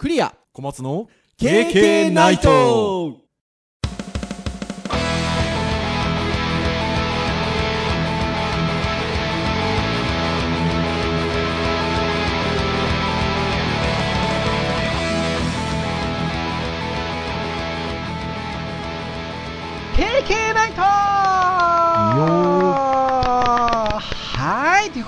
[0.00, 0.34] クリア。
[0.54, 3.18] 小松の KK ナイト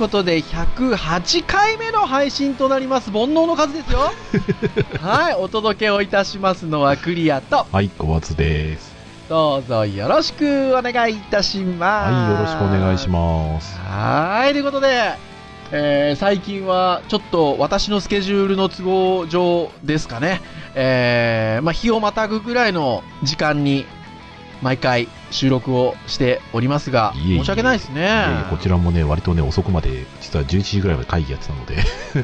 [0.02, 3.12] ことで108回目の配信となります。
[3.12, 4.10] 煩悩の数ですよ。
[5.00, 7.68] はいお届けをいたしますのはクリアと。
[7.70, 8.92] はい、小松です。
[9.28, 12.12] どうぞよろしくお願いいたします。
[12.12, 13.78] はい、よろしくお願いします。
[13.78, 15.12] はいということで、
[15.70, 20.40] えー最近はちょっと私のスケジュールの都合上ですかね、
[20.74, 23.86] えーまあ、日をまたぐぐらいの時間に
[24.62, 28.00] 毎回収録をしておりますが、いえいえ申し訳ないですね。
[28.00, 31.76] いやいやこちらもね、割とね、遅くまで、実は11時ぐらいまで会議やってたので、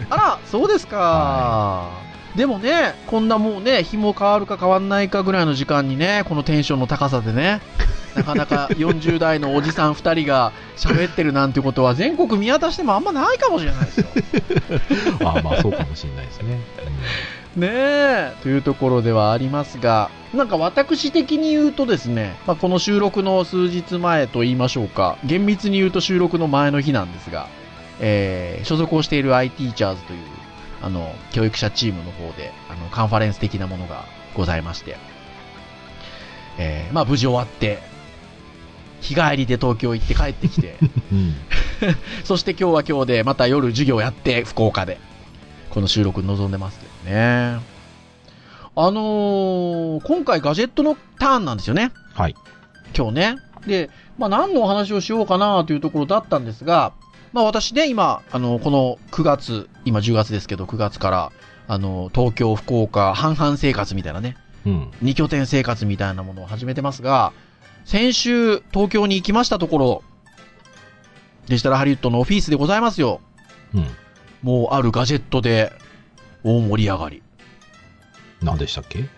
[0.09, 1.91] あら、そうですか。
[2.37, 7.61] でもね、こんなもうね、日も変わるか変わんないかぐらいの時間にね、このテンションの高さでね、
[8.15, 14.07] なかなか40代のおじさん2人が 喋ってるなんてことは全国見渡してもあんまないかもしれないですよ。
[15.29, 16.61] あまあそうかもしれないですね。
[17.57, 27.49] ねえ、というところではありますが、なんか私的に言うとですね、まあ、この収録の数日前と言いましょうか、厳密に言うと収録の前の日なんですが、
[28.01, 30.21] えー所属をしている iTeachers という、
[30.83, 34.05] あの、教育者チームの方で、あの、カンファレンス的なものが
[34.35, 34.97] ございまして、
[36.59, 37.79] えーまあ無事終わって、
[39.01, 40.77] 日帰りで東京行って帰ってきて、
[41.13, 41.19] うん。
[41.19, 41.35] うん。
[42.25, 44.99] そして今日は今日でまた夜授業やって福岡で
[45.71, 47.61] この収録に臨んでますね。
[48.77, 51.91] あのー今回ガジェットのターンなんですよね。
[52.15, 52.35] はい。
[52.97, 53.37] 今日ね。
[53.67, 56.93] で、まあ何のお話をしようかなというところだったんですが、
[57.33, 61.33] まあ私ね、今、あの、この9月、今10月ですけど9月から、
[61.67, 64.91] あの、東京、福岡、半々生活みたいなね、うん。
[65.03, 67.33] 二拠点生活みたいなものを始めてますが、
[67.85, 70.03] 先週東京に行きましたところ、
[71.49, 73.21] デジタルハリウッドのオフィスでございますよ。
[73.75, 73.87] うん。
[74.43, 75.73] もうあるガジェットで
[76.45, 77.23] 大盛り上がり。
[78.43, 79.09] 何でしたっけ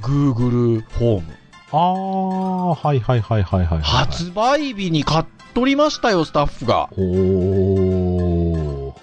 [0.00, 1.34] ？Google ホーム。
[1.72, 3.82] あー、はいはいはいはいはいはい。
[3.82, 6.88] 発売日に買っとりましたよ、スタッフが。
[6.96, 8.94] おー。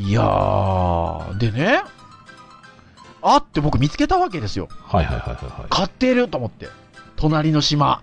[0.00, 1.82] いやー、でね、
[3.22, 4.68] あって僕見つけたわけですよ。
[4.84, 5.68] はいはいはいはいはい。
[5.70, 6.68] 買ってると思って。
[7.16, 8.02] 隣の島。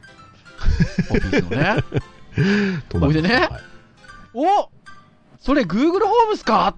[1.12, 1.84] オフィスのね。
[2.90, 3.50] 隣ほいでねはい
[4.34, 4.70] お
[5.40, 6.76] それ Google ホームっすか？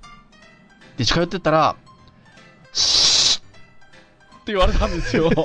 [0.97, 1.75] って近寄ってったら、
[2.74, 3.44] シーッ
[4.40, 5.30] って言われたんですよ。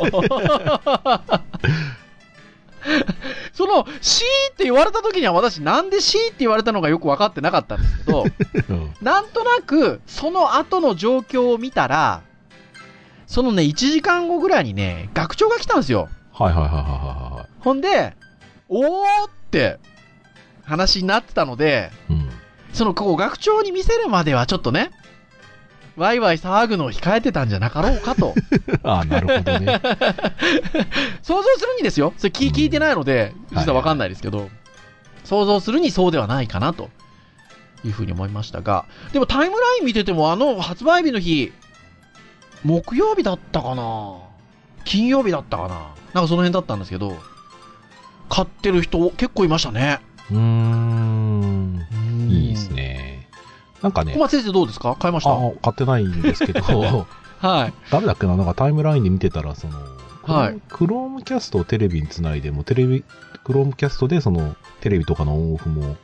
[3.52, 8.24] その、シーって言われた時には私なんでシーって言われたのかよく分かってなかったんですけど、
[8.70, 12.22] うんなんとなくその後の状況を見たら、
[13.26, 16.08] そのね、1時間後ぐらいにね、学長が来たんですよ。
[16.32, 16.84] はいはいはいはいは
[17.32, 17.46] いはい。
[17.60, 18.16] ほんで、
[18.70, 19.78] おーって
[20.64, 22.30] 話になってたので、うん。
[22.72, 24.90] その、こう、学長に見せるまではちょっとね、
[25.96, 28.34] ワイワイ騒ぐのを控えてたんじゃなかろうかと。
[28.82, 29.80] あー、なるほどね。
[31.22, 32.14] 想像するにですよ。
[32.16, 34.48] それ聞聞いてないので、実はわかんないですけど、
[35.24, 36.90] 想像するにそうではないかなと
[37.84, 41.52] いうふうに思いましたが、でもタイムライン見てても、あの発売日の日、
[42.64, 44.14] 木曜日だったかな？
[44.84, 45.74] 金曜日だったかな？
[46.14, 47.18] なんかその辺だったんですけど、
[48.28, 50.00] 買ってる人結構いましたね。
[50.30, 51.86] うーん。
[52.28, 53.11] いいですね。
[53.82, 53.84] ね。
[53.84, 54.96] なんかね小、松先生どうですか？
[54.98, 55.30] 買いました？
[55.32, 56.60] あ、買ってないんですけど、
[57.40, 57.72] はい。
[57.90, 58.36] 誰だっけな？
[58.36, 59.78] なんかタイムラインで見てたら、その、
[60.22, 63.04] はいクロームキャストをテレビにつないでも、テレビ、
[63.42, 65.96] クロームキャストでその、テレビとかのオンオフも、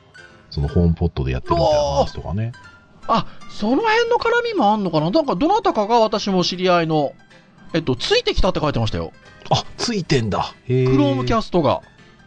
[0.51, 2.53] そのホームポットでやってるみたいな話とかね。
[3.07, 5.11] あ、その辺の絡みもあんのかな？
[5.11, 7.13] なんかどなたかが私も知り合いの、
[7.75, 9.13] えっと、ついてきたって書いてましたよ。
[9.51, 11.83] あ、ついてんだへクロームキャスストが。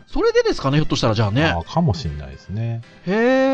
[0.07, 1.45] それでですかねひょっとしたらじゃあね。
[1.45, 2.81] あかもしれないですね。
[3.06, 3.50] へー。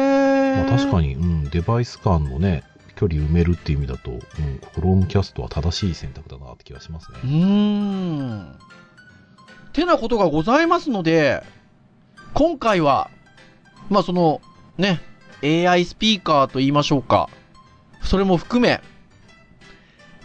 [0.58, 2.64] まあ、確かに、うん、デバイス間のね、
[2.96, 7.28] 距離埋めるっていう意味だと、うん、クロームキャストは正しい選択だなって気がしますねう。
[7.28, 8.60] ーん。
[9.74, 11.44] てなことがございますので、
[12.34, 13.12] 今回は、
[13.90, 14.42] まあその、
[14.78, 15.00] ね、
[15.44, 17.30] AI スピーカーと言いましょうか。
[18.02, 18.82] それも含め、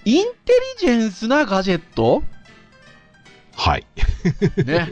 [0.06, 2.22] インテリジェンスなガジェット？
[3.54, 3.86] はい。
[4.64, 4.88] ね。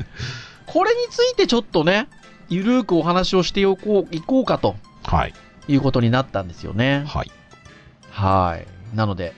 [0.66, 2.08] これについてちょっとね、
[2.50, 4.76] ゆるーくお話をしておこう、いこうかと
[5.10, 5.34] はい。
[5.66, 7.04] いうことになったんですよね。
[7.06, 7.30] はい。
[8.10, 8.96] はい。
[8.96, 9.34] なので、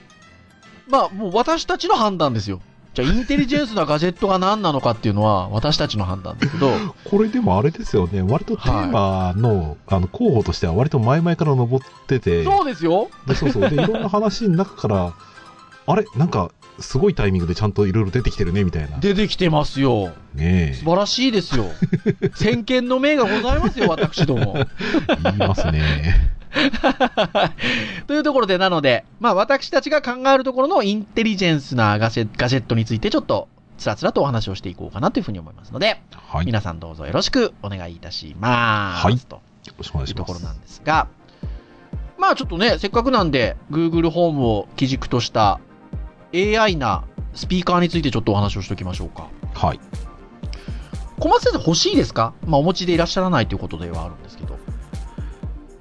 [0.87, 2.61] まあもう私たちの判断ですよ。
[2.93, 6.69] じゃあ インテリジェンスなガジェットが何なのかっていうのは私たちの判断ですけど、
[7.09, 13.09] これでもあれですよね、割とテーマの,、あの候補としては割と前々から登ってて、そうですよ。
[13.25, 13.69] でそうそう。
[13.69, 15.13] で、いろんな話の中から、
[15.87, 16.05] あれ？
[16.15, 18.97] なんか、すごいタイミングでちゃんといろいろ出てきてるね、みたいな。
[18.99, 20.13] 出てきてますよ。
[20.33, 21.65] ね素晴らしいですよ。
[22.35, 24.55] 先見の明がございますよ、私ども。
[24.57, 24.67] え。
[25.23, 26.33] 言いますね。
[28.07, 33.47] というところで、なので、まあ私たちが考えるところのインテリジェンスなガジェガジェットについてちょっと
[33.77, 36.41] つらつらとお話をしていこうかなというふうに思いますので、はい。
[36.41, 39.05] よ皆さんどうぞよろしくお願いいたします。
[39.05, 39.41] はいと。
[39.65, 41.07] いうところなんですが、
[42.17, 45.59] まあちょっとね、せっかくなんで、Google ホームを基軸とした
[46.33, 47.03] AI な
[47.33, 49.29] スピーカーについてちょっとお話をしておきましょうか。
[49.53, 49.79] はい。
[51.19, 52.33] 小松先生欲しいですか？
[52.45, 54.57] まあお持ちでいらっしゃらないということではあるんですけど。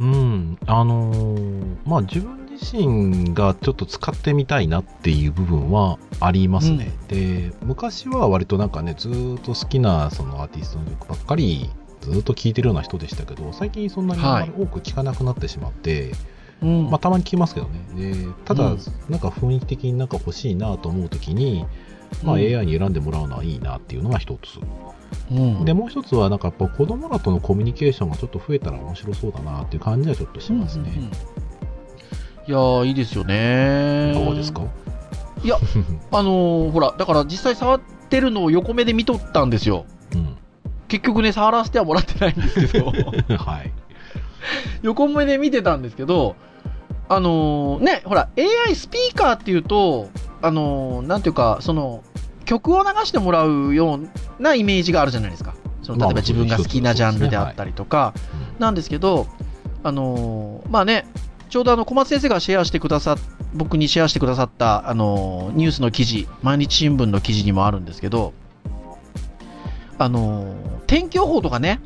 [0.00, 0.58] うん。
[0.66, 6.92] あのーまあ自分自身がちょっと使ってみたいなっていう部分はありますね。
[7.08, 11.70] で、昔は割となんかね、ずーっと好きなそのアーティストの曲ばっかり
[12.02, 16.12] ずーっと聴いてるような人でしたけど、最近そんなにあんまり多く聴かなくなってしまって、
[16.62, 17.80] うんまあたまに聞きますけどね。
[17.96, 18.78] で、ただ、うん
[19.08, 21.64] なんか雰囲気的になんか欲しいなと思うときに、
[22.22, 24.58] まあうん AI に選んでもらうのはいいなっていうのが一つ。
[25.30, 30.92] うんで、もう一つはなんかやっぱ子供らとのコミュニケーションがちょっと増えたら面白そうだなっていう感じはちょっとしますね。
[30.96, 31.12] うんうんうん
[32.44, 34.12] いやー、いいですよね。
[34.14, 34.62] どうですか？
[35.44, 35.56] いや
[36.10, 37.80] あのーほら、だから実際触っ
[38.10, 39.84] てるのを横目で見とったんですよ。
[40.14, 40.36] うん。
[40.88, 42.86] 結局ね、触らせてはもらってないんですけど、
[43.38, 43.72] はい。
[44.82, 46.36] 横目で見てたんですけど、
[47.08, 50.08] あのーね、ほら、AI スピーカーっていうと、
[50.40, 52.02] あのーなんていうか、その、
[52.44, 53.96] 曲を流してもらうよ
[54.38, 55.54] うなイメージがあるじゃないですか。
[55.82, 58.14] その例えばまあ自分が好きなジャンルであったりとか、
[58.56, 59.26] うんなんですけど、
[59.82, 61.06] あのーまあね、
[61.48, 63.18] ちょうどあの小松先生がシェアしてくださっ
[63.54, 68.32] 僕にシェアしてくださった、あのーニュースの記事、毎日新聞の記事にもあるんですけど、
[69.98, 70.54] あのー
[70.86, 71.80] 天気予報とかね、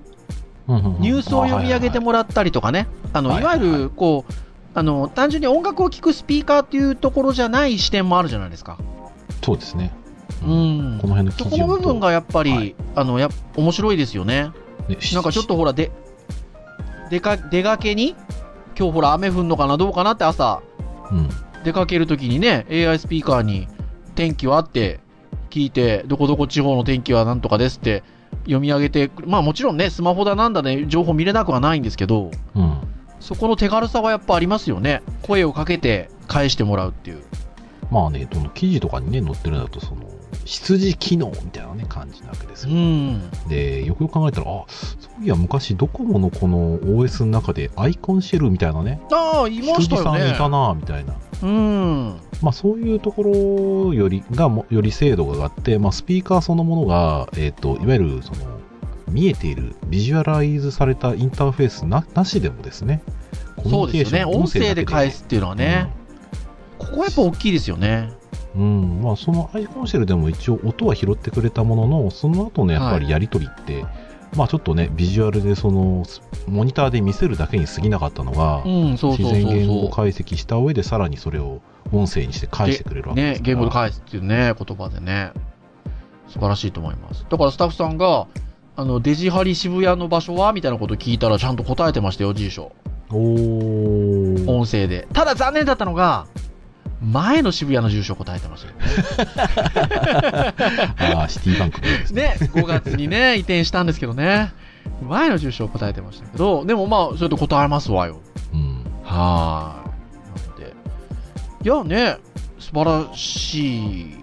[0.69, 4.33] ニュースを読み上げてもらったりとかね、あの、はいわゆる、こう、
[4.75, 8.79] あの、単純に音楽を聴くスピーカーっていうところじゃない視点もあるじゃないですか。
[9.43, 9.93] そうですね。
[10.43, 14.51] うんこの辺の記そこの部分がやっぱり、はいあの、やっ面白いですよね。
[14.89, 15.93] ねなんかちょっとほら、で、
[17.11, 18.17] 出か、出かけに、
[18.79, 20.63] 今日ほら雨降んのかなどうかなって朝、
[21.11, 21.29] うん。
[21.65, 23.69] 出かけるときにね、AI スピーカーに
[24.15, 25.01] 天気はあって
[25.51, 28.03] 聞いて、どこどこ地方の天気はなんとかですって
[28.47, 32.79] 読み上げて、まあもちろんね、スマホだなんだね、情報見れなくはないんですけど、うん。
[33.21, 35.03] そこの手軽さはやっぱありますよね。
[35.23, 37.23] 声をかけて返してもらうっていう。
[37.91, 40.03] まあね、記事とかにね、載ってるんだと、その、
[40.45, 42.77] 羊機能みたいなね、感じなわけですうよ。
[42.77, 43.31] ん。
[43.49, 50.35] で、よくよく考えたら、あ、そういや、昔ドコモのこの OS の中でアイコンシェルみたいなね、ああ、いました羊さんいよね。
[50.37, 51.15] たな、みたいな。
[51.43, 52.21] うん。
[52.43, 58.61] まあそういうところよりがも、より精度が上がって、まあスピーカーそのものが、えっ、と、いわゆるその、
[59.09, 63.03] 見えている、ビジュアライズされたインターフェースななしでもですね、
[63.69, 64.25] そうですよね。
[64.25, 65.25] 音声で返すす。
[65.25, 65.91] っていうのはね、
[66.79, 68.13] ここはやっぱ大きいですよね。
[68.57, 73.85] うん、まあそのアイコンシェルでも一応音は拾ってくれたものの、その後のやっぱりやり取りって、
[74.35, 76.05] まあちょっとね、ビジュアルでその、
[76.49, 81.61] モニターで見せるだけに過ぎなかったのが、うん、そうそう自然言語解析した上でさらにそれを
[81.93, 83.11] 音声にして返してくれるう。
[83.11, 85.33] わけです、ね言語で返すっていうね、言葉でね。
[86.29, 87.25] 素晴らしいと思います。
[87.29, 88.27] だからスタッフさんが、
[88.77, 92.73] あの、デジハリ渋谷の場所はみたいなこと聞いたらちゃんと答えてましたよ、住所。
[93.11, 94.51] おー。
[94.51, 95.07] 音声で。
[95.13, 96.27] ただ残念だったのが、
[97.03, 100.55] 前の渋谷の住所を答えてましたよね。
[101.17, 102.23] ああ、シティバンクのですね。
[102.41, 104.53] ね、5月にね、 移転したんですけどね。
[105.03, 108.21] 前の住所を答えてましたけど、でもまあ、それで答えますわよ。
[108.53, 108.85] うん。
[109.03, 110.17] はーい。
[110.25, 110.75] なので、
[111.63, 112.19] いやね、
[112.59, 114.17] 素晴らしい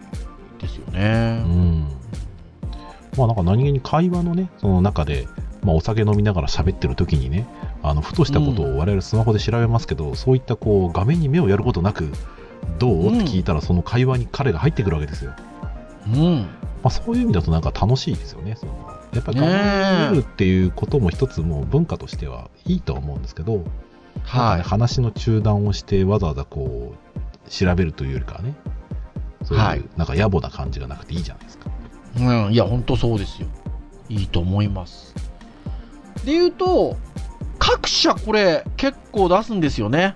[0.60, 1.42] ですようね。
[1.42, 1.88] ん。
[3.18, 5.28] まあなんか何気に会話のね、その中で、
[5.62, 7.48] まあお酒飲みながら喋ってる時にね、
[7.84, 12.12] あの、ふとしたことを我々スマホで調べますけど、そういったこう、画面に目をやることなく、
[12.80, 13.08] どう？
[13.08, 15.34] うんって聞いたらその会話に彼が入ってくるわけですよ。
[16.08, 16.42] うん。
[16.42, 16.48] ま
[16.86, 18.56] あそういう意味だとなんか楽しいですよね。
[18.56, 18.74] その
[19.14, 23.64] やっぱり画面を見るっていうことも一つもう文化としてはいいとは思うんですけど、
[24.24, 26.96] はね話の中断をしてわざわざこ
[27.46, 28.56] う、調べるというよりかはね、
[29.44, 31.70] そういう、はいなんか野暮な感じがなくていいじゃないですか。
[32.18, 32.24] い。
[32.24, 33.48] うん、いや、ほんとそうですよ。
[34.10, 35.14] いいと思います。
[36.26, 36.98] で言うと、
[37.60, 40.14] 各社これ結構出すんですよね。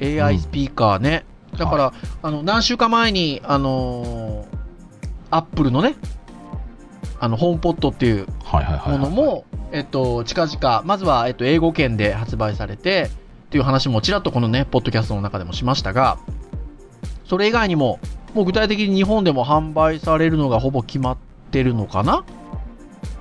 [0.00, 1.24] AI スピーカーね。
[1.60, 4.60] だから、あの、何週間前に、あのー
[5.32, 5.94] アップルのね、
[7.20, 8.98] あの、ホームポットっていうはいはいはい、はい。
[8.98, 13.10] ものも、えっと、近々、まずは、えっと、英語圏で発売されて、
[13.46, 16.18] っていう話もちらっとこのね、ポッドキャストの中でもしましたが、
[17.26, 18.00] それ以外にも、
[18.34, 21.16] もう具体的に日本でも販売されるのがほぼ決まっ
[21.52, 22.24] てるのかな？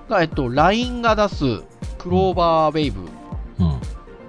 [0.10, 1.46] が、えっと、LINE が出す
[2.00, 3.80] クローバーウェイブうん。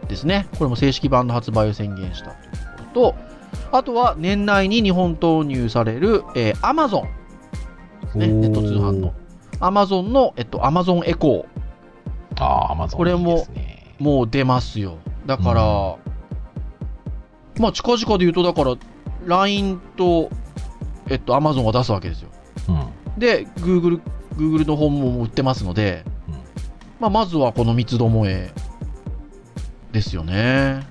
[0.06, 0.48] ですね。
[0.58, 3.29] これも正式版の発売を宣言したというところと、
[3.73, 7.04] あとは年内に日本投入される、えー、Amazon、
[8.14, 9.14] ね、ネット通販の。
[9.61, 12.42] Amazon の、えっと、Amazon エコー。
[12.42, 13.47] ああ、Amazon これも、
[13.99, 14.99] もう出ますよ。
[15.26, 18.76] だから、うん、まあ、近々で言うと、だから、
[19.26, 20.30] LINE と、
[21.09, 22.30] えっと、Amazon が出すわけですよ。
[22.69, 22.73] う
[23.16, 24.00] ん、で、Google、
[24.37, 26.35] Google の本も売ってますので、うん、
[26.99, 28.52] まあ、まずはこの三つどもえ
[29.92, 30.89] ですよね。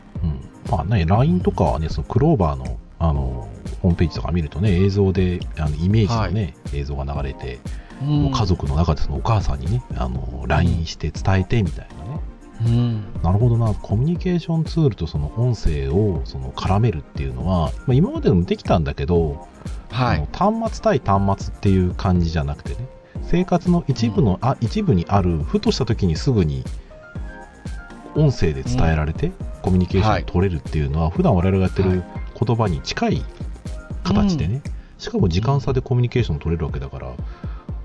[0.72, 0.78] うん。
[0.78, 3.50] まあね、LINE とかはね、そのクローバーの、あの、
[3.82, 7.60] ホームページとか見るとね、映像で、あのイメージのね、はい、映像が流れて、
[8.02, 12.20] うん、もう家族の中でそのお母さんにね、あの、LINE して伝えてみたいなね。
[12.66, 19.48] うん、なるほどな、コミュニケーションツールとその音声をその絡めるっていうのは、まあ、今までもできたんだけど、
[19.90, 22.88] はい、端末対端末っていう感じじゃなくてね、
[23.24, 26.66] 生活の一部の、うん、あ一部にある、ふとした時にすぐに
[28.16, 29.32] 音声で伝えられて、
[29.62, 32.04] コミュニケーションを取れるっていうのは、はい、普段我々がやってる
[32.40, 33.24] 言葉に近い
[34.04, 34.62] 形でね、
[34.98, 37.14] しかも時間差でコミュニケーション取れるわけだから、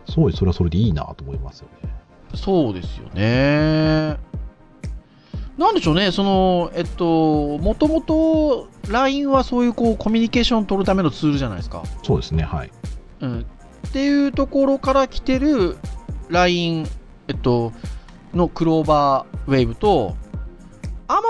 [0.08, 1.90] すごいそれはそれでいいなと思いますよね。
[2.34, 4.16] そうですよね。
[5.56, 11.84] なんでしょうね、その、えっと、もともと LINE はそういうこうコミュニケーションを取るためのツールじゃないですか。
[12.02, 12.72] そうですね、はい。
[13.20, 13.46] うん、
[13.86, 15.76] っていうところから来てる
[16.28, 16.88] LINE、
[17.28, 17.72] えっと、
[18.34, 20.23] のクローバーウェーブと、ア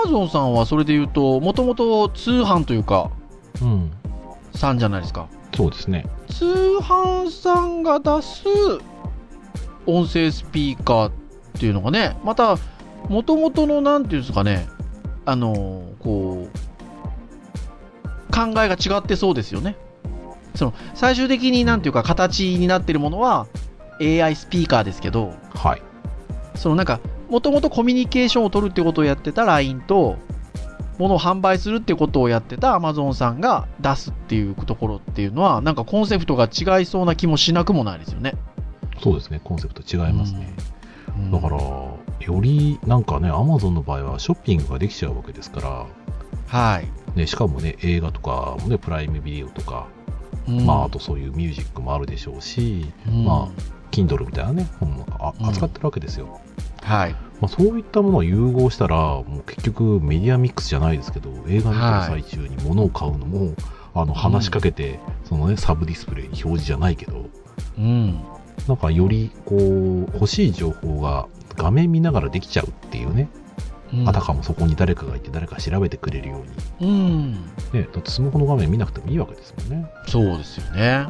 [0.05, 3.09] マゾンさんはそれで言うと、もともと通販というか、
[3.61, 3.91] うん、
[4.53, 5.27] さんじゃないですか。
[5.55, 6.05] そうですね。
[6.29, 6.45] 通
[6.79, 8.43] 販さんが出す
[9.87, 11.11] 音声スピーカーっ
[11.59, 12.57] ていうのがね、また、
[13.09, 14.67] もともとの、なんていうんですかね、
[15.25, 16.57] あのこう、
[18.31, 19.75] 考えが違ってそうですよね。
[20.53, 23.47] その、最終的になんていうか、形になってるものは、
[23.99, 25.81] AI スピーカーですけど、はい。
[26.55, 30.17] そのなんか、もともとコミュニケーションを取るってことをやってた LINE と、
[30.97, 38.35] ものを販売するってことをやってた Amazon さんが出すっていうところっていうのは、なんかコンセプトが違いそうな気もしなくもないですよね。
[39.01, 40.53] そうですね、コンセプト違いますね。
[41.17, 45.85] うん、だから、よりなんかね、Amazon の場合はショッピングができちゃうわけですから、
[46.47, 47.17] はい。
[47.17, 49.87] ね、しかもね、映画とかもね、プライムビデオとか、
[50.47, 55.05] うん、まあ、あとそういうミュージックもあるでしょうし、うん、まあ、Kindle みたいなね、本も
[55.41, 56.39] 扱ってるわけですよ。
[56.85, 57.13] はい。
[57.41, 63.55] まあ、そういったものを融合したら、もう結局メディアミックスじゃないですけど、映画見てる最中に物を買うのも、はい、
[63.95, 67.25] あの話しかけて、そのね、サブディスプレイに表示じゃないけど、
[67.77, 68.23] うん。
[68.67, 69.59] なんかより、こう、
[70.13, 73.29] 欲しい情報が画面見ながらできちゃうっていうね。
[73.93, 76.43] うん、あたかもそこに誰かがいて誰か調べてくれるよ
[76.81, 76.91] うに。
[76.91, 77.31] うん。
[77.73, 79.87] ね、だってスマホの画面見なくてもいいわけですもんね。
[80.07, 81.07] そうですよね。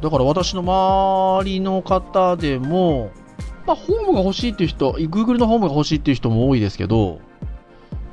[0.00, 3.10] だから私の周りの方でも、
[3.66, 7.20] まあ、ホームが欲しいっていう人、Google のホームが欲しいっていう人も多いですけど、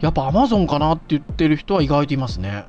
[0.01, 2.65] やっぱ Amazon かなって言ってる人は意外といますね。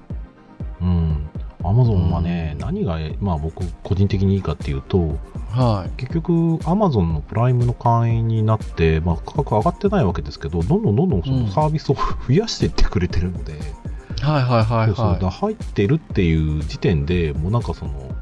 [0.81, 1.31] うん。
[1.62, 5.19] Amazon はね、うん、何が、まあ僕、個人的にいいかっていうと、
[5.50, 18.14] はい、結局、Amazon のプライムの会員になって、まあ、価格上がってないわけですけど、どんどんどんどんそのサービスを増やしていってくれてるので、うん、はいはいはい、はい、そうそう入ってるっていう時点でもうなんかその、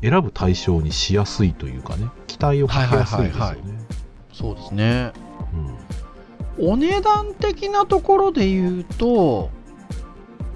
[0.00, 3.40] 選ぶ対象にしやすいというかね、期待をかけやすいですよね。
[3.40, 3.73] はいはいはいはい
[4.34, 5.12] そうですね。
[6.58, 9.50] うん、お値段的なところで言うと、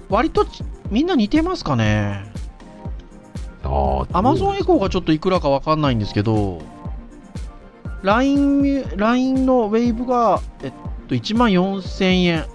[0.09, 0.45] 割と
[0.91, 2.29] みんな似てますかね。
[4.11, 6.61] アマゾンエコーがちょっといくらかわかんないんですけど、
[8.01, 10.73] LINE, LINE のウェイブが、えっ
[11.07, 12.45] と、1万4000円。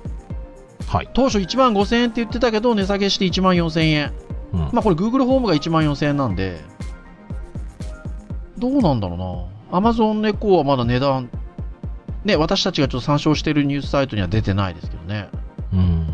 [0.86, 1.10] はい。
[1.14, 4.12] 当初1万5000円って言ってたけど、値下げして1万4000円。
[4.52, 6.60] うん、まあこれ Google ホームが1万4000円なんで、
[8.58, 9.53] どうなんだろうな。
[9.74, 11.28] アマゾンエコーはまだ値段、
[12.24, 15.28] ね、私たちがちょっと参照しているニュースサイトには出てないですけどね。
[15.72, 16.06] うん。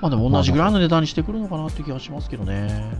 [0.00, 2.90] まあでも同じぐらいの値段にしてくるのかなって気がしますけどね。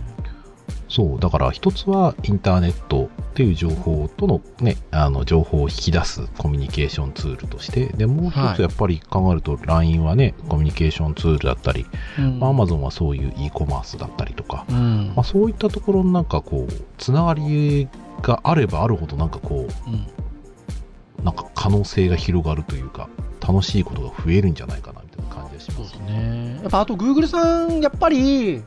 [0.87, 3.09] そう、だから一つはインターネット
[3.39, 11.85] っていう情報とのね、あの情報を引き出すコミュニケーションツールとして、で、もう一つやっぱり考えると LINE はね、コミュニケーションツールだったり、
[12.17, 17.87] うん、まあ、Amazon はそういう e コマースだったりとか、うん、まあ、そういったところのなんかこう、つながり
[18.21, 23.07] があればあるほどなんかこう、うん、なんか可能性が広がるというか
[23.39, 26.59] 楽しいことが増えるんじゃないかなみたいな感じがしますね。
[26.61, 28.61] やっぱあと Google さんやっぱり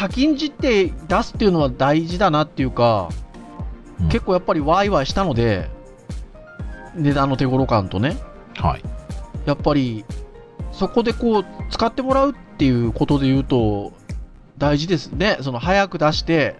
[0.00, 3.10] 先んじって出すっていうのは大事だなっていうか、
[4.00, 5.68] うん、結構やっぱりワイワイしたので
[6.94, 8.16] 値段の手頃感とね、
[8.56, 8.82] はい、
[9.44, 10.04] やっぱり
[10.72, 13.92] そこでこう使ってもらうっていうことで言うと
[14.56, 16.56] 大事ですねその早く出して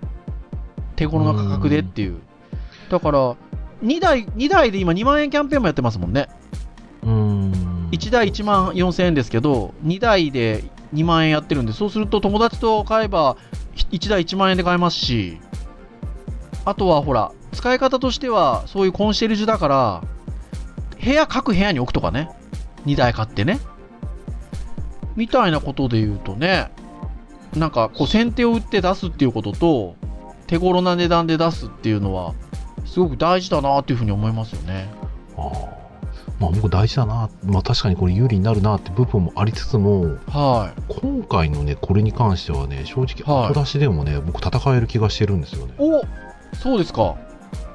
[1.00, 2.20] 手頃な価格でっていう。
[2.90, 3.36] だから、
[3.82, 6.28] 2台、2台で今2万円キャンペーンもやってますもんね。
[7.02, 7.88] うん。
[7.90, 10.62] 1台1万4000円ですけど、2台で
[10.94, 13.36] 2万円やってるんで、そうすると友達と買えば
[13.90, 15.40] 1台1万円で買えますし、
[16.64, 20.02] あとはほら、使い方としてはそういうコンシェルジュだから、
[21.02, 22.30] 部屋、各部屋に置くとかね。
[22.86, 23.60] 2台買ってね。
[25.16, 26.70] みたいなことで言うとね、
[27.54, 29.96] なんかこう先手を打って出すっていうことと、
[30.46, 32.34] 手頃な値段で出すっていうのは、
[32.84, 34.90] すごく大事だなっていうふうに思いますよね。
[35.36, 35.79] あ
[36.40, 45.74] まあ、僕大事だな、まあ、確かにこれ有利になるなって部分もありつつも、はい、今回のねこれに関してはね正直後出しでもね、はい、僕戦える気がしてるんですよね。
[45.78, 46.02] お
[46.56, 47.16] そうですか。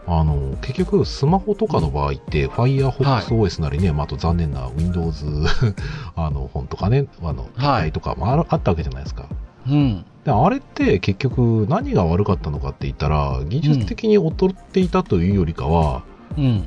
[0.08, 5.26] あの結局スマホとかの場合って、うん、FirefoxOS なりね、はい、まあ、あと残念な Windows
[6.16, 9.26] あの本とかねあの機械とかもあ,、あったわけじゃないですか、
[9.68, 16.15] うん、であれって結局何が悪かったのかって言ったら技術的に劣っていたというよりかは、うん、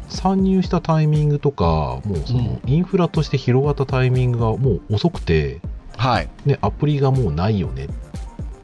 [0.09, 5.61] 参入したタイミングとかもうそのインフラとして広がったタイミングがもう遅くて、
[5.97, 7.89] はい、ね、アプリがもうないよね。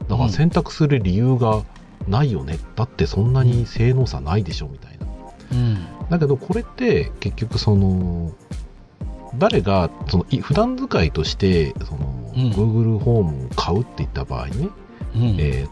[0.07, 1.63] だから選択する理由が
[2.07, 5.07] ないよね、だってそんなに性能差ないでしょみたいな、
[5.51, 8.31] うん、だけどこれって結局その
[9.37, 14.69] 誰がその普段使いとしてその、うん、Google ホームを買うっていった場合ね、
[15.15, 15.69] うん、えー、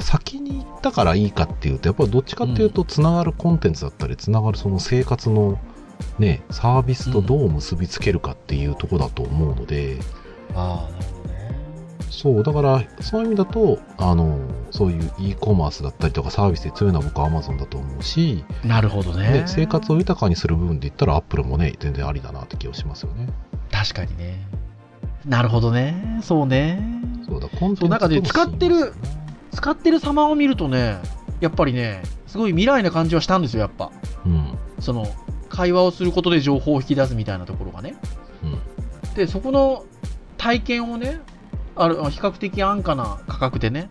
[0.00, 5.58] 先に行ったからいいかっていうとやっぱりどっちかっていうとつながるコンテンツだったりつながるその生活の
[6.18, 9.98] ねサービスとどう結びつけるかっていうとこだと思うので、
[10.54, 11.34] ああなるほどね。
[12.10, 14.38] そうだからそういう意味だとあの
[14.70, 19.44] そういう e コマースだったりとかサービスで強いのは僕は Amazon だと思うしなるほどね。
[19.46, 23.28] 生活を豊かにする部分で言ったら Apple もね全然ありだなって気がしますよね。
[23.70, 24.46] 確かにね。
[25.24, 26.20] なるほどね。
[26.22, 26.82] そうね。
[27.26, 28.92] そうだコンテンツ中で使ってる
[29.54, 30.98] 使ってる様を見るとね
[31.40, 33.92] やっぱりねすごい未来な感じはしたんですよやっぱ、
[34.26, 35.06] うん、その
[35.48, 37.94] 会話をすることで情報を引き出すみたいなところがね、
[38.42, 39.84] うん、でそこの
[40.36, 41.20] 体験をね
[41.76, 43.90] ある比較的安価な価格でね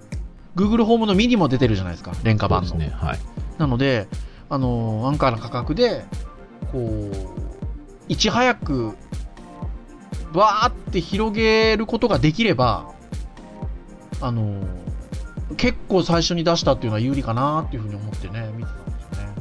[0.55, 3.19] Google ホームのミニも出てるじゃないですか廉価版の、ねはい、
[3.57, 4.07] なので
[4.49, 6.05] あの安価な価格で
[6.71, 7.11] こう
[8.07, 8.95] いち早く
[10.33, 12.91] バーって広げることができれば
[14.19, 14.61] あの
[15.55, 19.33] 結構最初に出したっていうのは有利かなっていうふうに思ってね見てたんですよね。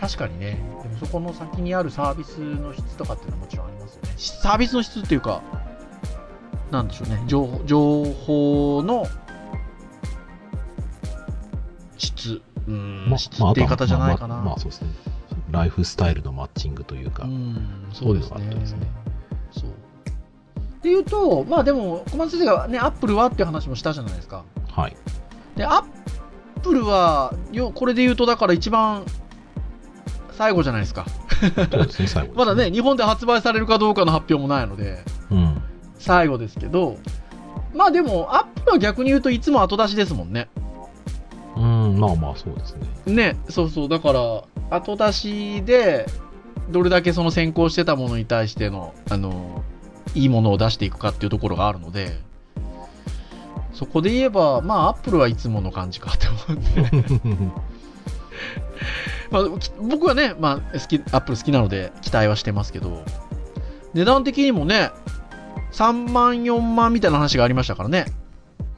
[0.00, 0.62] 確かにね。
[0.82, 4.12] でもそこの先にあるサービスの質とかっていうのはもちろんありますよね。
[4.16, 5.42] サービスの質っていうか
[6.70, 7.22] なんでしょうね。
[7.26, 9.06] 情報情報の
[11.98, 12.42] 質。
[12.66, 14.88] うん、ま、質って言い方じゃないかな、まあ、まあ、そうですね。
[15.50, 18.54] ライフスタイルのマッチングというか、うん、そうですね。
[18.54, 18.86] ですね。
[19.52, 19.70] そう。
[19.70, 19.72] っ
[20.82, 24.44] ていうとまあでも小松先生がねアップルはっていう話もしたじゃないですか。
[24.68, 24.96] はい
[25.56, 25.84] でアッ
[26.62, 29.04] プルはよこれで言うとだから一番
[30.32, 31.06] 最後じゃないですか。
[31.90, 35.62] すね、 まだね日本で発売されるかどうかの発表もないので、うん、
[35.98, 36.96] 最後ですけど
[37.74, 40.48] まあでもアップルは逆に言うといつも後出しですもんね。
[41.56, 43.14] うんまあまあそうですね。
[43.14, 43.88] ねそうそう。
[43.88, 46.06] だから後出しで
[46.70, 49.62] どれだけその先行してたものに対してのあの
[50.14, 52.18] いいものを出していくかっていうところがあるので
[53.74, 57.52] そこで言えばまあアップルはいつもの感じかって思うんで
[59.30, 59.42] まあ、
[59.80, 63.04] 僕はね、まあ、好きアップル好きなので期待はしてますけど
[63.94, 64.90] 値段的にもね
[65.72, 68.06] 3万4万みたいな話がありましたからね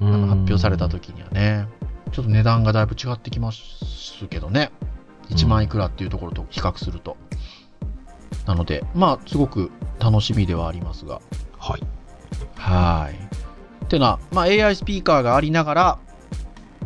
[0.01, 1.67] あの発表された時にはね
[2.13, 4.71] ちょっと値段がだいぶ違ってきますけどね。
[5.31, 7.17] 1万いくらっていうところと比較すると。
[8.47, 11.21] なので、まあ、すごく楽しみではありますが。
[11.59, 11.83] はい。
[12.57, 13.26] はい。
[13.87, 15.99] っていうのは、まあ、AI スピーカーがありながら、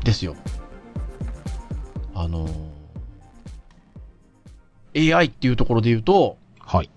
[0.05, 0.37] ですよ。
[2.15, 6.91] あのー、AI っていうところで言うと、はい。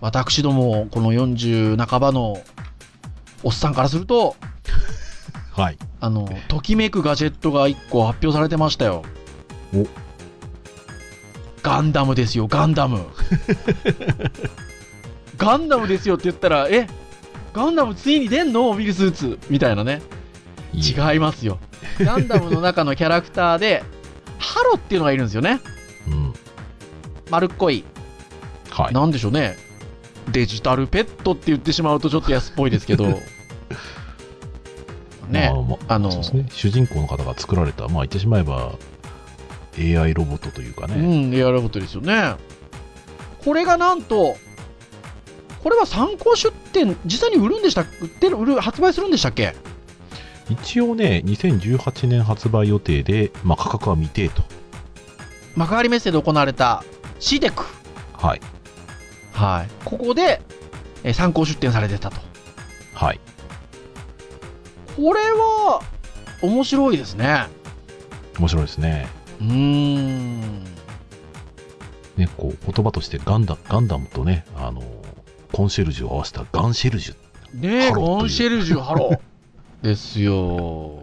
[0.00, 2.42] 私ども、この40半ばの
[3.44, 4.34] おっさんからすると、
[5.52, 5.78] はい。
[6.00, 9.04] あの、ときめくガジェットが1個発表されてましたよ。
[9.72, 9.86] お
[11.62, 13.06] ガンダムですよ、ガンダム。
[15.36, 16.88] ガンダムですよって言ったら、え？
[17.52, 18.64] ガンダムついに出んの？
[18.64, 20.02] モビルスーツみたいなね。
[20.74, 21.58] 違いますよ。
[21.98, 23.82] ガンダムの中のキャラクターで、
[24.38, 25.60] ハロっていうのがいるんですよね。
[26.06, 26.34] うん。
[27.30, 27.84] 丸っこい。
[28.70, 28.94] はい。
[28.94, 29.56] なんでしょうね。
[30.30, 33.20] デジタルペットって言ってしまうとちょっと安っぽいですけど。
[35.28, 38.72] ね、まあ、まあ、あのね、主人公の方が作られた、まあ言ってしまえば
[39.78, 40.94] AI ロボットというかね。
[40.94, 42.34] うん、AI ロボットですよね。
[43.44, 44.36] これがなんと、
[45.62, 49.54] これは参考出展、実際に売るんでした売ってる、売る、発売するんでしたっけ？
[50.50, 54.42] 一応ね、2018年発売予定で、まあ、価格は未定と。
[55.56, 56.84] 幕張メッセで行われた
[57.20, 57.52] CDEC。
[58.14, 58.40] はい。
[59.32, 59.68] はい。
[59.84, 60.40] ここで、
[61.04, 62.16] え参考出展されてたと。
[62.94, 63.20] はい。
[64.96, 65.82] これは、
[66.40, 67.46] 面白いですね。
[68.38, 69.08] 面白いですね。
[69.40, 70.64] うーん。
[72.16, 74.82] ね、こう、言葉としてガンダガンダムとね、あの、
[75.52, 77.14] コンシェルジュを合わせたガンシェルジュ。
[77.60, 79.18] ねえ、ガンシェルジュハロ。
[79.82, 81.02] ですよ。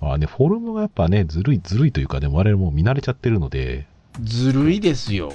[0.00, 3.86] まあね、フォルムがやっぱね、ずるい、ずるいというかね、我々もう見慣れちゃってるので、
[4.22, 5.32] ずるいですよ。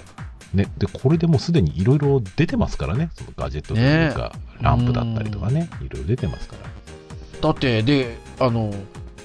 [0.53, 6.69] ね、で、これでもうすでにいろいろ出てますからね、そのガジェットというか、ランプだったりとかね、いろいろ出てますから。
[7.41, 8.73] だって、で、あの、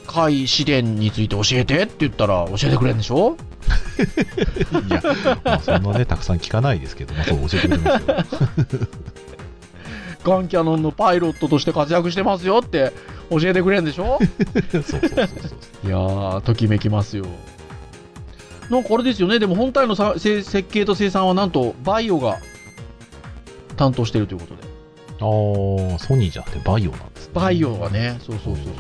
[0.06, 3.36] 怪試練について教えてって言ったら教えてくれるんでしょ？
[4.88, 5.02] いや、
[5.44, 8.16] まあ、そんなね、たくさん聞かないですけど、まあ、そう教えてくれますよ。
[10.24, 12.92] ガンキャノンのパイロットとして活躍してますよって
[13.30, 14.18] 教えてくれるんでしょ？
[14.72, 15.86] そうそうそうそう。
[15.86, 17.24] いやー、ときめきますよ。
[18.70, 22.38] なんかあれですよね、でも本体のさせ設計と生産はなんとバイオが
[23.76, 24.62] 担当してるということで。
[25.20, 27.32] ああ、ソニーじゃなくてバイオなんですね。
[27.34, 28.74] バイオがね、そうそうそうそう。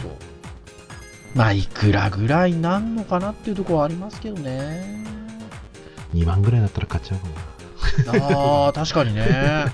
[1.38, 5.04] まあ、いくらぐらいなんのかなっていうところはありますけどね。
[6.12, 9.66] 2万ぐらいだったら買っちゃうかもああ、確かにね。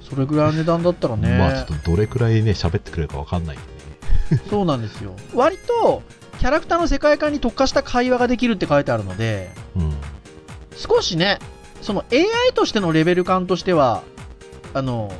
[0.00, 1.28] それぐらいの値段だったらな。
[1.28, 1.38] ね。
[1.38, 4.42] まあ、ちょっとどれくらいね、喋ってくれるかわかんないんでね。
[4.48, 5.14] そうなんですよ。
[5.34, 6.02] 割と、
[6.38, 9.92] キャラクターの世界観に特化した会話ができるって書いてあるので、うん。
[10.74, 11.40] 少しね、
[11.82, 14.02] その AI としてのレベル感としては、
[14.72, 15.12] あの、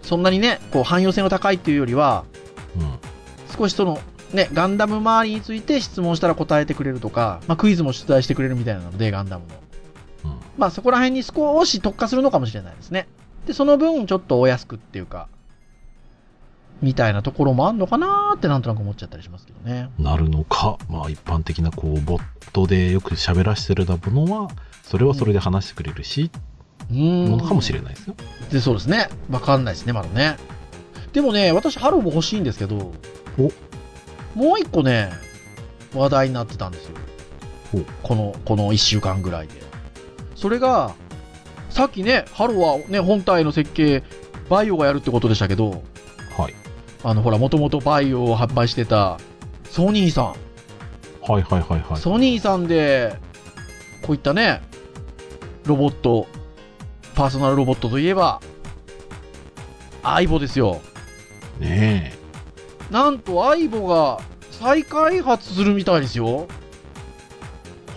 [0.00, 2.24] そんなにね、こう汎用性の高いっていうよりは、
[2.74, 2.98] うん。
[3.54, 4.00] 少しその、
[4.32, 9.54] ね、ガンダム周りについて質問したら答えてくれるとか、まあ、クイズも出題してくれるみたいなので、ガンダムの。
[10.24, 10.40] うん。
[10.58, 13.06] まあ、そこら辺に少し特化するのかもしれないですね。
[13.46, 15.28] で、その分、ちょっとお安くっていうか、
[16.82, 19.88] みたいなところもあんのかなーってなんとなく思っちゃったりしますけどね。
[19.98, 24.50] なるのか、まあ一般的なこう、ボットでよく喋らせてるものは、
[24.82, 26.30] それはそれで話してくれるし、
[26.90, 27.30] うーん。
[27.30, 28.14] ものかもしれないですよ。
[28.50, 29.08] で、そうですね。
[29.30, 30.36] わかんないですね、まだね。
[31.12, 32.92] でもね、私、ハローも欲しいんですけど、
[33.38, 33.50] お
[34.36, 35.10] もう一個ね、
[35.94, 36.96] 話題になってたんですよ。
[38.02, 39.54] この、この一週間ぐらいで。
[40.34, 40.94] それが、
[41.70, 44.02] さっきね、ハローはね、本体の設計、
[44.50, 45.82] VAIOがやるってことでしたけど、
[46.36, 46.54] はい。
[47.02, 49.18] あの、ほら、もともと VAIOを販売してた、
[49.70, 50.24] ソニーさん。
[51.22, 51.96] はいはいはいはい。
[51.96, 53.18] ソニーさんで、
[54.02, 54.60] こういったね、
[55.64, 56.26] ロボット、
[57.14, 58.42] パーソナルロボットといえば、
[60.02, 60.82] アイボですよ。
[61.58, 62.15] ね
[62.90, 64.20] なんとアイボが
[64.50, 66.46] 再開発するみたいですよ。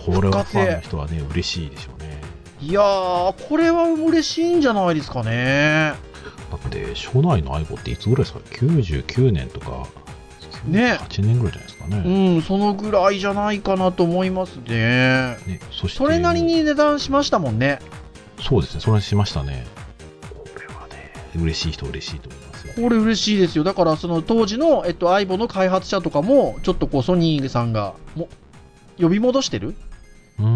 [0.08, 0.12] え。
[0.14, 2.20] これはファンの人はね、嬉しいでしょうね。
[2.60, 5.94] いやー、これは嬉しいんじゃないですかね。
[6.50, 9.86] だって、初代の相棒っていつぐらいですか ?99 年とか、
[10.66, 12.38] ね8年ぐらいじゃないですかうね。
[12.38, 15.36] ん、そのぐらいじゃないかなと思いますね。
[15.46, 17.78] ねそしてそれなりに値段しましたもんね。
[18.42, 19.64] そうですね、それしましたね。
[20.34, 22.49] これはね、嬉しい人嬉しいと思いますよ。
[22.76, 23.64] これ嬉しいですよ。
[23.64, 28.28] だから、その当時の、えっと、アイボの開発者とかも、ちょっとこう、ソニーさんが、も、
[28.98, 29.74] 呼び戻してる？
[30.38, 30.46] うー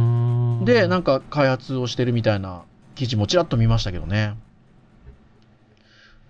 [0.63, 0.65] ん。
[0.65, 2.63] で、なんか開発をしてるみたいな
[2.95, 4.37] 記事もちらっと見ましたけどね。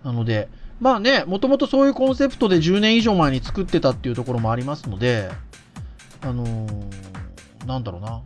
[0.03, 5.29] なので、まあね、もともとそういうコンセプトで10年以上前に作ってたっていうところもありますので、
[6.21, 7.15] あのー
[7.65, 8.21] なんだろうな。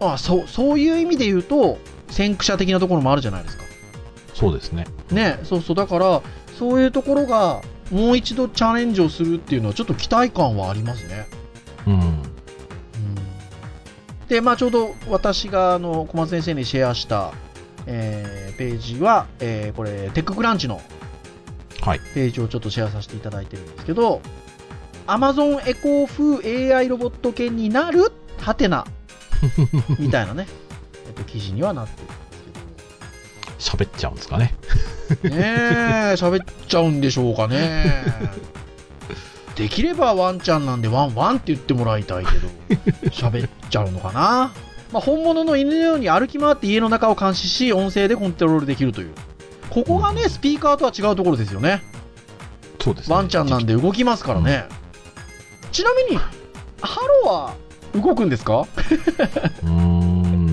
[0.00, 1.78] あそう、そういう意味で言うと、
[2.10, 3.64] 先駆者的なところもあるじゃないですか。
[4.34, 4.86] そうですね。
[5.10, 6.22] ね、そうそう、だから、
[6.58, 11.26] そういうところが、もう一度チャレンジをするっていうのは、ちょっと期待感はありますね。
[11.86, 12.22] うん。
[14.28, 17.32] で、まあ、ちょうど私があの小松先生にシェアした、
[17.86, 20.80] えーページは、えーこれ、テッククランチの
[21.82, 22.00] はい。
[22.14, 24.22] ページをちょっとシェアさせていただいてるんですけど、
[25.06, 28.12] Amazon エコー風 AI ロボット犬になる？
[28.38, 28.86] はてな、
[29.98, 30.46] みたいなね、
[31.06, 32.18] えっと、記事にはなってるんです
[33.64, 34.54] 喋っちゃうんですかね。
[35.22, 38.04] ねえ、喋っちゃうんでしょうかね。
[39.56, 42.48] できればワンちゃんなんでワンワンって言ってもらいたいけど、
[43.10, 44.52] 喋っちゃうのかな。
[44.92, 49.12] まあ、本物の犬のように歩き回って家の中を監視し、音声でコントロールできるという。
[49.70, 51.82] ここがね、スピーカーとは違うところですよね。
[52.80, 53.14] そうですね。
[53.16, 54.66] ワンちゃんなんで動きますからね。
[55.72, 56.18] ちなみに、
[56.80, 57.54] ハロは
[57.94, 58.66] 動くんですか？
[59.62, 59.93] うーん、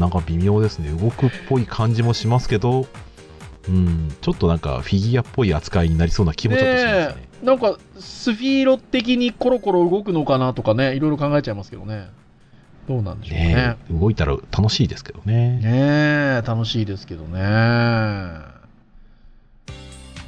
[0.01, 0.89] なんか微妙ですね。
[0.89, 2.87] 動くっぽい感じもしますけど、
[3.69, 7.27] うん、ちょっとなんかフィギュアっぽい扱いになりそうな気もちょっとしますね。
[7.43, 12.09] えなんか、スフィーロ的にコロコロ動くのかなとかね、いろいろ考えちゃいますけどね。
[12.87, 13.55] どうなんでしょうね。
[13.55, 15.59] ねえ動いたら楽しいですけどね。
[15.59, 17.39] ねえ、楽しいですけどね。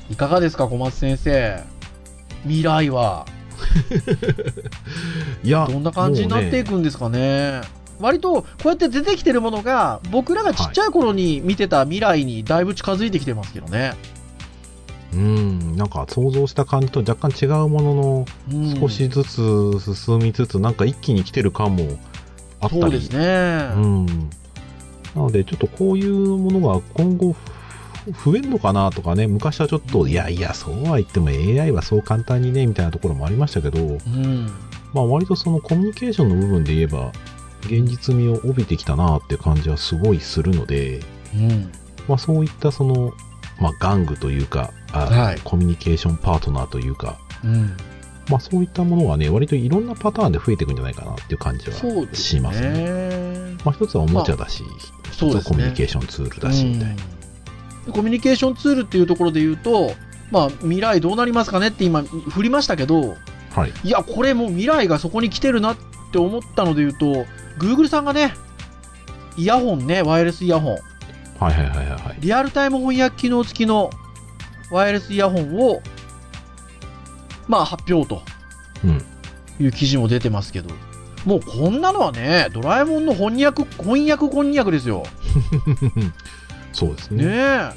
[0.09, 1.63] いかがですか、小松先生。
[2.43, 3.25] 未来は、
[5.43, 7.61] いや、どんな感じになっていくんですかね。
[7.99, 13.93] 割と、こうやって出てきてるものが、僕らがちっちゃい頃に見てた未来にだいぶ近づいてきてますけどね。
[15.13, 21.99] うん、なんか想像した感じと若干違うものの、うん少しずつ進みつつ、なんか一気に来てる感も
[22.59, 22.81] あったり。
[22.81, 23.69] そうですね。
[23.75, 24.05] うん。
[24.05, 27.33] なので、ちょっとこういうものが今後
[28.11, 34.47] ふ増えるのかなとかね、昔はちょっと、いやいや、そうは言っても AI はそう簡単にね、みたいなところもありましたけど、うん。
[34.93, 37.11] まあ割とそのコミュニケーションの部分で言えば、
[37.65, 41.01] 現実味を帯びてきたなって感じはすごいするので、
[41.35, 41.71] うん。
[42.07, 43.13] まあそういったその、
[43.59, 47.75] まあ玩具というか、あはいコミュニケーションパートナーというか、うん。
[48.29, 51.75] まあそういったものがね、割といろんなパターンで増えていくんじゃないかなっていう感じは
[52.13, 52.69] しますね。
[52.71, 53.57] ね。
[53.63, 54.63] まあ一つはおもちゃだし、
[55.11, 56.91] そうですね一つはコミュニケーションツールだし、みたいな。
[56.91, 57.13] うん
[57.91, 59.93] コミュニケーションツールっていうところで言うと、
[60.31, 63.17] まあ、未来どうなりますかねって今、振りましたけど、
[63.51, 63.73] はい。
[63.83, 65.83] いや、これもう未来がそこに来てるなって
[66.17, 67.25] 思ったので言うと、
[67.59, 68.33] Google さんがね、
[69.37, 70.77] イヤホンね、ワイヤレスイヤホン、
[71.39, 72.17] はいはいはいはいはい。
[72.19, 73.89] リアルタイム翻訳機能付きの
[74.71, 75.81] ワイヤレスイヤホンを、
[77.47, 78.21] まあ、発表と
[78.83, 79.05] うん。
[79.59, 80.73] いう記事も出てますけど、
[81.25, 85.03] もうこんなのはね、ドラえもんの翻訳、翻訳こんにゃくですよ。
[86.73, 87.25] そうですね。
[87.25, 87.69] ねえ。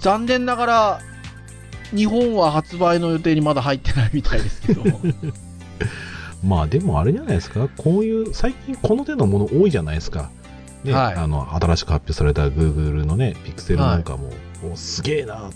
[0.00, 1.00] 残念ながら、
[1.94, 4.82] 日本は発売の予定にまだ入ってないみたいですけど。
[6.44, 10.30] まあでもあれじゃないですか、こういう、最近この手のもの多いじゃないですか。
[10.84, 14.30] ね、はいあの、新しく発表された Google のね、ピクセルなんかも、
[14.72, 15.50] おすげえな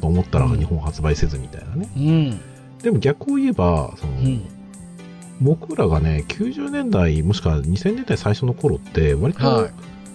[0.00, 1.90] と思ったらうん日本発売せずみたいなね。
[1.96, 2.40] うん。
[2.82, 4.42] でも逆を言えば、その、うん。
[5.40, 9.70] 僕らがね、90年代、もしくは2000年代最初の頃って、割とはい。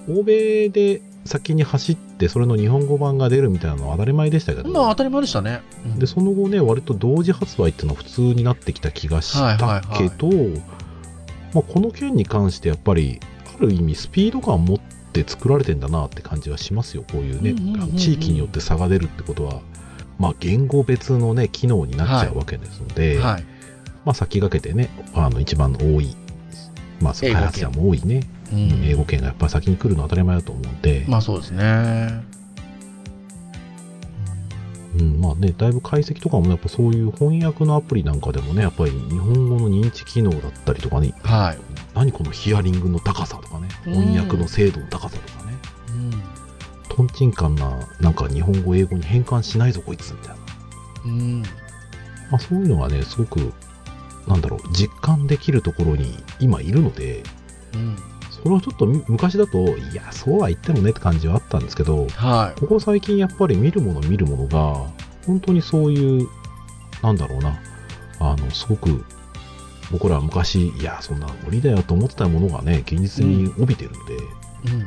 [0.10, 5.62] 欧米で先に走って、それの日本語版が出るみたいなのは当たり前でしたけど、まあ当たり前でしたね。
[5.86, 6.00] うん。
[6.00, 10.30] で、その後ね、割と同時発売っていうのは普通になってきた気がしたけど、
[11.54, 13.20] まあ、この件に関してやっぱり、
[13.56, 17.56] ある意味スピード感を持って作られてんだなって感じはしますよ、こういうね、
[17.98, 19.62] 地域によって差が出るってことは、
[20.20, 23.44] まあ、言語別のね、機能になっちゃうわけですので、はい。
[24.06, 26.16] まあ、先駆けてね、あの、一番の多い、
[27.02, 32.24] まあ、開発者も多いね、うん英語圏がやっぱり先に来るのは当たり前だと思うんで、まあそうですね。
[35.00, 41.58] うん、まあね、だいぶ解析とかもやっぱそういう翻訳のアプリなんかでもね、やっぱり日本語の認知機能だったりとかね、はい。
[41.94, 45.54] 何このヒアリングの高さとかね、うん翻訳の精度の高さとかね、
[45.90, 46.12] うん。
[46.90, 50.38] トンチンカンな、なんか日本語、英語に変換しないぞこいつみたいな。
[51.06, 51.42] うん。
[51.42, 53.54] まあそういうのがね、すごく、
[54.28, 57.24] なんだろう、実感できるところに今いるので、
[57.74, 57.98] うん。
[58.44, 62.60] それをちょっとみ昔だと、いや、そうは言ってもねって感じはあったんですけど、はい。
[62.60, 64.88] ここ最近やっぱり見るもの見るものが、
[65.26, 66.28] 本当にそういう、
[67.02, 67.60] なんだろうな、
[68.20, 69.04] あの、すごく、
[69.92, 74.00] 僕らは昔、いや、そんな無理だよと思ってたものがね、現実に帯びてるんで、
[74.74, 74.80] うん。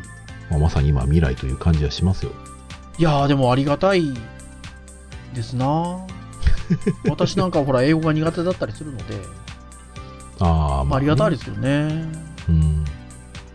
[0.51, 2.33] まあ、まさに今未来という感じはしますよ。
[2.99, 4.03] いやーでもありがたい
[5.35, 6.07] ですな
[7.09, 9.05] 私なんかほら英語が苦手だったりするので、
[10.39, 12.30] ああ、まあ、ありがたいでですよね。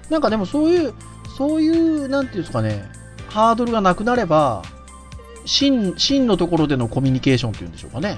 [0.10, 0.94] なんかでもそういう、
[1.38, 2.86] そういう、なんていうんですかね、
[3.30, 4.64] ハードルがなくなれば、
[5.46, 8.18] 真、真のところでのコミュニケーションっていうんでしょうかね。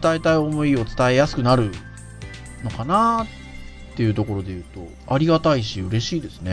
[0.00, 1.70] 伝えたい思いを伝えやすくなる
[2.62, 3.26] のかなっ
[3.96, 6.52] ていうところで言うと、ありがたいし嬉しいですね。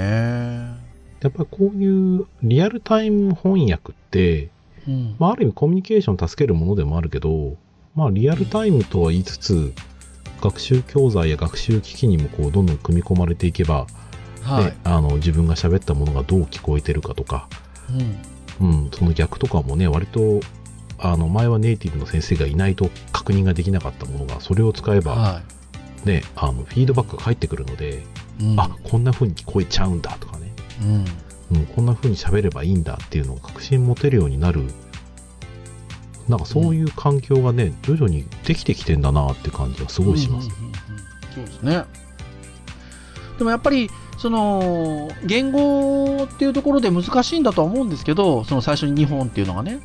[1.22, 4.50] やっぱりこういうリアルタイム翻訳って、
[4.88, 5.16] うん。
[5.20, 7.58] まあ、ある意味コミュニケーションを助けるものでもあるけど、
[7.96, 9.74] まあ、リアルタイムとは言いつつ、
[10.42, 13.86] 学習教材や学習機器にもこうどんどん組み込まれていけば、
[14.44, 14.74] はいで。
[14.84, 17.48] あの自分が喋ったものがどう聞こえてるかとか、
[18.60, 18.68] うん。
[18.68, 20.40] うん、その逆とかもね、割と、
[21.00, 25.42] あの、前はネイティブの先生がいないと確認ができなかったものが、それを使えば、は
[26.06, 28.04] ね、あの、フィードバックが返ってくるので、
[28.40, 28.44] い。
[28.46, 30.52] うん、あ、こんな風に聞こえちゃうんだとかね、
[30.82, 31.58] うん。
[31.58, 34.64] うん、こんな風に喋ればいいんだっていうのを確信持てるようになる、
[36.28, 40.50] なんかそういう環境がね、徐々にできてきてんだなって感じがすごいします。
[40.50, 40.72] うんうんうんうん
[41.34, 41.84] そうですね。
[43.38, 43.90] でもやっぱり、
[44.22, 49.80] その、言語っていうところで難しいんだとは思うんですけど、その最初に日本っていうのがね、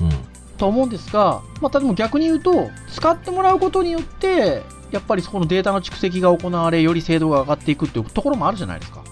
[0.00, 0.10] うん。
[0.58, 9.02] と思うんですが、まあ、でも逆に言うと、使ってもらうことによって、やっぱりそこのデータの蓄積が行われ、より精度が上がっていくっていうところもあるじゃないですか。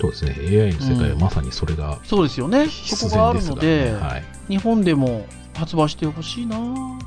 [0.00, 0.34] そうですね。
[0.40, 2.66] AI の世界はまさにそれがそうですよね。
[2.66, 3.94] 必そこがあるので、ね。
[3.94, 4.24] はい。
[4.48, 6.58] 日本でも発売してほしいな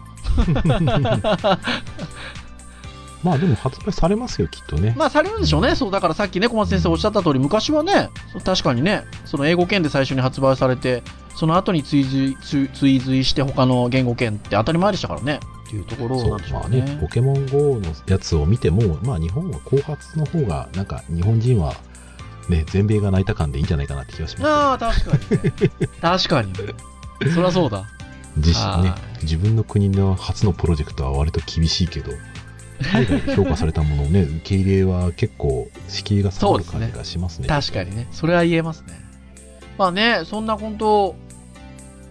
[3.23, 4.93] まあでも発売されますよ、きっとね。
[4.97, 5.75] まあ、されるんでしょうね。
[5.75, 8.09] そう、だからさっきね、小松先生おっしゃった通り、昔はね、
[8.45, 11.03] 確かにね、その英語圏で最初に発売されて、
[11.35, 15.39] その後に追随、追追随して他の言語圏って当たり前でしたからね。
[15.67, 21.75] っていうところなんでしょまあねうね。、ポケモン GO のやつを見ても、まあ日本は後発の方が、なんか日本人は、
[22.47, 25.71] ね、全米が泣いた感でいいんじゃないかなって気がしますああ、確かに、ね。
[26.01, 26.53] 確かに。
[27.33, 27.85] そりゃそうだ。
[28.37, 32.11] 自身ねは、自分の国の初のプロジェクトは割と厳しいけど、
[32.81, 37.47] 海外で評価されたものをね、受け入れは結構敷居が下がる感じがしますね。
[37.47, 38.07] 確かにね。
[38.11, 38.99] それは言えますね。
[39.77, 41.15] まあね、そんな本当、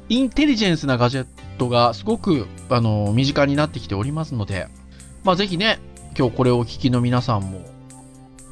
[0.08, 1.26] インテリジェンスなガジェッ
[1.58, 4.68] トがすごく、あの、身近になってきておりますので、
[5.24, 5.78] まあぜひね、
[6.18, 7.60] 今日これをお聞きの皆さんも、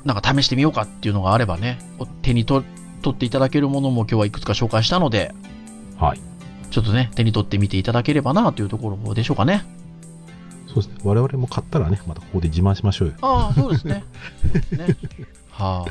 [0.04, 2.62] なんか試してみようかっていうのがあればね、お手にと
[3.02, 5.34] 取っていただけるものも今日はいくつか紹介したので、
[5.98, 6.20] はい。
[6.70, 9.64] ちょっとね、手に取ってみていただければなというところでしょうかね。
[10.80, 11.00] そうですね。
[11.04, 13.14] 我々も買ったらね、またここで自慢しましょうよ。
[13.22, 14.04] ああ、そうですね。
[14.42, 14.96] そうですね。
[15.50, 15.90] はい、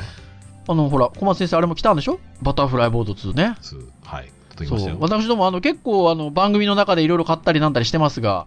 [0.68, 0.74] あ。
[0.74, 2.18] の、ほら、小松先生、あれも来たんでしょ？
[2.42, 3.56] バタフライボード2ね。
[3.60, 4.30] つはい。
[4.64, 4.96] そう。
[5.00, 8.46] 私どもあの結構あの番組の中でいろいろ買ったりなんだりしてますが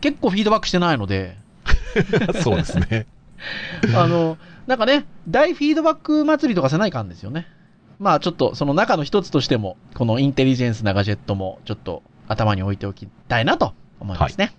[0.00, 1.36] 結構フィードバックしてないので
[2.42, 3.06] そうですね。
[3.94, 7.46] あのなんかね大フィードバック祭りとかせないかんですよね
[7.98, 14.54] まあちょっとその中の一つとしてもこのインテリジェンスなガジェットもちょっと頭に置いておきたいなと思いますねはい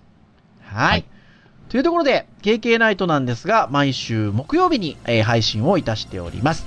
[0.77, 1.05] はい。
[1.69, 6.65] というところで KK ナイトなんですが毎週木曜日に、えー配信をいたしております。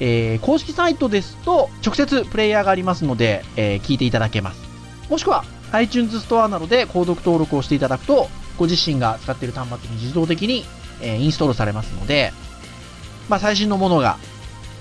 [0.00, 4.60] えー公式サイトですと直接プレイヤーがありますので、えー聞いていただけます。
[5.08, 10.64] もしくは iTunes ストアなどで購読登録をしていただくとご自身が使っている端末に自動的に、
[11.00, 12.32] えーインストールされますので、
[13.28, 14.18] まあ、最新のものが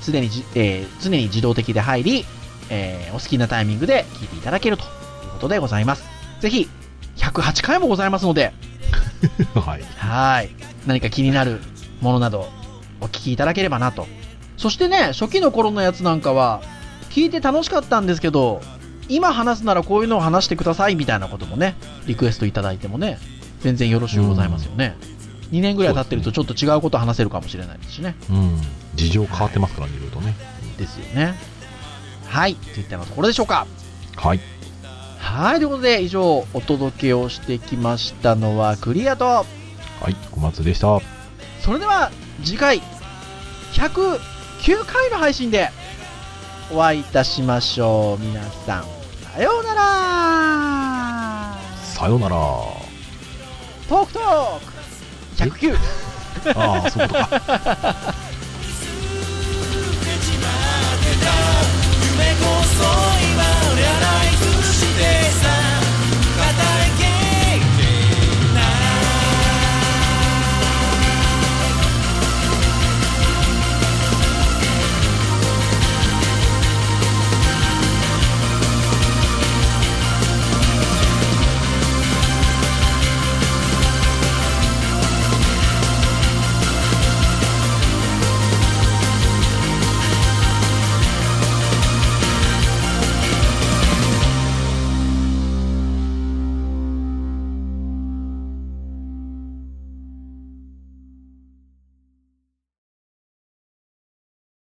[0.01, 2.25] すでにじ、えー常に自動的で入り、
[2.71, 6.03] えーお好きなタイミングで聞いていただけるということでございます。
[6.39, 6.67] ぜひ
[7.17, 8.53] 108回もございますので
[9.55, 9.83] はい。
[9.97, 10.49] はい。
[10.85, 11.61] 何か気になる
[12.01, 12.49] ものなど
[13.01, 14.07] お聞きいただければなと。
[14.57, 16.61] そしてね、初期の頃のやつなんかは、
[17.09, 18.61] 聞いて楽しかったんですけど、
[19.09, 23.19] 今話すならこういうのを話してくださいみたいなこともね、リクエストいただいてもね、
[23.61, 24.95] 全然よろしゅうございますよね。
[25.51, 28.15] 2年ぐらい経ってるとちょっと違うこと話せるかもしれないですしね。
[28.29, 28.61] うん。
[28.95, 30.35] 事情変わってますからね、いろいろとね。
[30.77, 31.35] ですよね。
[32.27, 32.55] はい。
[32.55, 33.67] といったようなところでしょうか。
[34.15, 34.39] はい。
[35.23, 35.57] はい。
[35.57, 39.45] ということで、以上、お届けをしてきましたのはクリアと、は
[40.09, 40.15] い。
[40.31, 40.99] 小松でした。
[41.61, 42.11] それでは
[42.43, 42.81] 次回
[43.71, 44.19] 109
[44.85, 45.69] 回の配信で
[46.71, 48.85] お会いいたしましょう皆さん
[49.33, 52.35] さようならさよなら。
[53.87, 54.59] トークトー
[55.47, 55.77] ク109
[56.55, 57.29] ああ、そうか。
[62.11, 63.22] 夢こそ